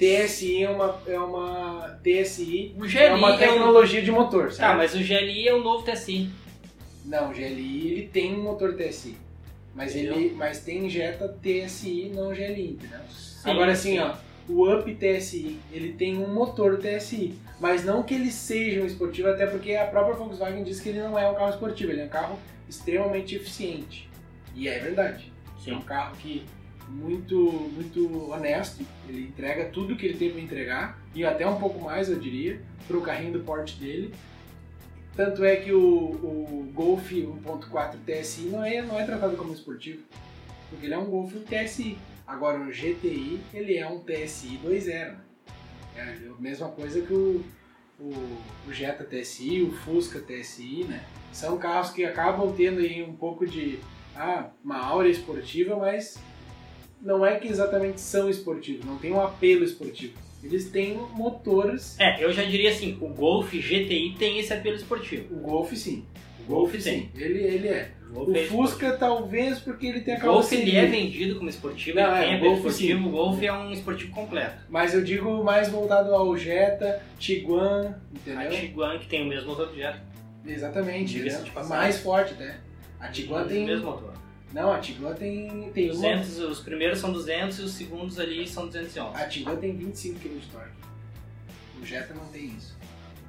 [0.00, 3.38] TSI é uma, é uma TSI O é GLI uma é, um...
[3.38, 4.78] tecnologia de motor, Tá, sabe?
[4.78, 6.30] mas o GLI é o novo TSI.
[7.04, 9.16] Não, o GLI ele tem um motor TSI.
[9.74, 10.14] Mas, Entendeu?
[10.16, 12.98] ele, mas tem injeta TSI, não GLI, entendeu?
[13.10, 13.98] Sim, Agora assim, sim.
[14.00, 14.14] ó,
[14.48, 19.28] o Up TSI, ele tem um motor TSI, mas não que ele seja um esportivo,
[19.28, 22.04] até porque a própria Volkswagen diz que ele não é um carro esportivo, ele é
[22.06, 24.08] um carro extremamente eficiente.
[24.56, 25.30] E é verdade.
[25.66, 25.86] É um Sim.
[25.86, 26.44] carro que
[26.90, 27.36] muito
[27.74, 32.08] muito honesto, ele entrega tudo que ele tem para entregar e até um pouco mais,
[32.08, 34.12] eu diria, para o carrinho do porte dele.
[35.16, 40.02] Tanto é que o, o Golf 1.4 TSI não é, não é tratado como esportivo,
[40.68, 41.98] porque ele é um Golf TSI.
[42.26, 44.86] Agora o GTI, ele é um TSI 2.0.
[44.86, 45.16] né?
[45.96, 47.44] É a mesma coisa que o,
[47.98, 51.04] o, o Jetta TSI, o Fusca TSI, né?
[51.32, 53.78] São carros que acabam tendo aí um pouco de
[54.16, 56.18] ah, uma aura esportiva, mas
[57.00, 60.14] não é que exatamente são esportivos, não tem um apelo esportivo.
[60.42, 61.98] Eles têm motores.
[62.00, 65.34] É, eu já diria assim, o Golf GTI tem esse apelo esportivo.
[65.34, 66.04] O Golf sim.
[66.40, 66.80] O Golf Golf tem.
[66.80, 67.08] sim.
[67.14, 67.90] Ele, ele é.
[68.10, 70.80] O Golf O é Fusca talvez porque ele tem a O Golf ele carroceria.
[70.82, 73.06] é vendido como esportivo, Não, ele é, tem o Golf, esportivo, sim.
[73.06, 74.62] o Golf é um esportivo completo.
[74.70, 78.50] Mas eu digo mais voltado ao Jetta, Tiguan, A entendeu?
[78.50, 80.02] Tiguan, que tem o mesmo motor de Jetta,
[80.46, 81.18] Exatamente.
[81.18, 81.44] Né?
[81.68, 82.56] Mais forte até.
[82.98, 83.64] A Tiguan o tem.
[83.66, 84.14] mesmo motor.
[84.52, 85.70] Não, a Tiguan tem.
[85.72, 85.94] tem uma...
[86.16, 89.16] 200, os primeiros são 200 e os segundos ali são 211.
[89.22, 90.70] A Tiguan tem 25 kg de torque.
[91.80, 92.76] O Jetta não tem isso.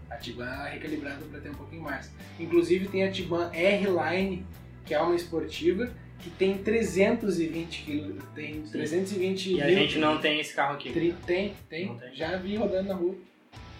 [0.09, 2.11] A Tiguan é recalibrada para ter um pouquinho mais.
[2.39, 4.45] Inclusive tem a Tiguan R-Line,
[4.85, 8.13] que é uma esportiva, que tem 320 kg.
[8.35, 10.91] Tem 320 E a gente não tem esse carro aqui.
[10.91, 12.13] Tri- Tem, tem, Não tem.
[12.15, 13.15] Já vi rodando na rua.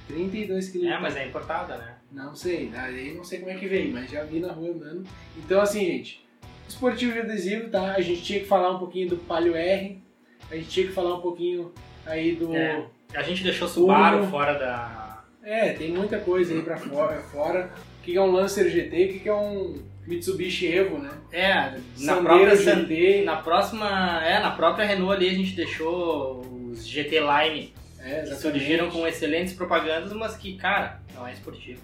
[0.08, 0.86] 32 kg.
[0.88, 1.96] É, mas é importada, né?
[2.12, 5.08] Não sei, daí não sei como é que veio, mas já vi na rua andando.
[5.38, 6.26] Então assim, gente,
[6.72, 7.94] esportivo de adesivo, tá?
[7.96, 10.02] A gente tinha que falar um pouquinho do Palio R,
[10.50, 11.72] a gente tinha que falar um pouquinho
[12.06, 12.56] aí do.
[12.56, 12.86] É.
[13.14, 14.28] A gente deixou Subaru Uno.
[14.30, 15.24] fora da.
[15.44, 17.20] É, tem muita coisa aí pra fora.
[17.22, 17.72] fora.
[18.00, 19.76] O que é um Lancer GT, o que é um
[20.08, 21.10] Mitsubishi Evo, né?
[21.32, 23.24] É, na própria GT.
[23.24, 24.26] Na próxima.
[24.26, 26.40] É, na própria Renault ali a gente deixou
[26.72, 31.82] os GT Line É, que surgiram com excelentes propagandas, mas que, cara, não é esportivo.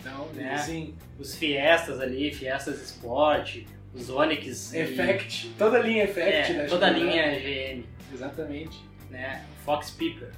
[0.00, 0.54] Então, né?
[0.54, 3.62] assim, Os Fiestas ali, Fiestas Sport,
[3.94, 4.72] os Onix.
[4.72, 6.64] e- Effect, toda a linha Effect, É, né?
[6.66, 7.10] toda a Chevrolet.
[7.12, 8.78] linha GM, Exatamente.
[9.10, 9.44] né?
[9.64, 10.30] Fox Piper.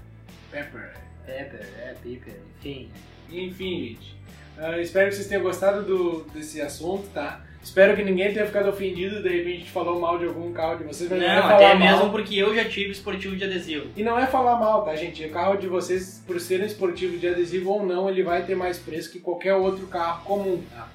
[0.51, 0.93] Pepper.
[1.27, 2.89] Pepper, é, Piper, enfim.
[3.31, 4.17] Enfim, gente.
[4.59, 7.45] ah, espero que vocês tenham gostado do, desse assunto, tá?
[7.63, 10.79] Espero que ninguém tenha ficado ofendido, de repente a gente falou mal de algum carro
[10.79, 11.79] de vocês, mas não, é Não, falar até mal.
[11.99, 13.87] mesmo porque eu já tive esportivo de adesivo.
[13.95, 15.23] E não é falar mal, tá, gente?
[15.27, 18.57] O carro de vocês, por ser um esportivo de adesivo ou não, ele vai ter
[18.57, 20.89] mais preço que qualquer outro carro comum, tá?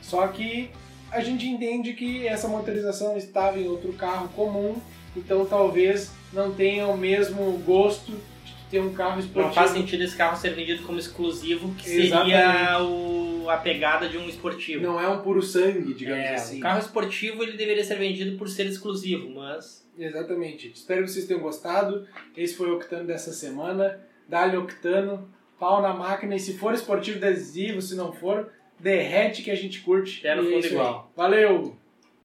[0.00, 0.70] Só que
[1.10, 4.76] a gente entende que essa motorização estava em outro carro comum,
[5.16, 8.12] então talvez não tenha o mesmo gosto
[8.44, 9.46] de ter um carro esportivo.
[9.46, 12.82] Não faz sentido esse carro ser vendido como exclusivo, que seria Exatamente.
[12.82, 14.82] o, a pegada de um esportivo.
[14.82, 16.58] Não é um puro sangue, digamos é, assim.
[16.58, 20.70] O carro esportivo ele deveria ser vendido por ser exclusivo, mas Exatamente.
[20.72, 22.06] Espero que vocês tenham gostado.
[22.36, 24.00] Esse foi o Octano dessa semana.
[24.28, 26.36] Dá-lhe Octano, pau na máquina.
[26.36, 30.20] E se for esportivo adesivo, se não for, derrete que a gente curte.
[30.20, 31.12] Quero é fundo igual.
[31.16, 31.76] Valeu!